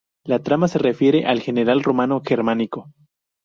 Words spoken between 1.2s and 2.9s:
al general romano Germánico.